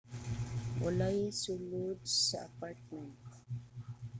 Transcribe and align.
walay 0.83 1.17
tawo 1.21 1.31
sa 1.31 1.37
sulod 1.43 1.99
sa 2.25 2.37
apartment 2.49 3.15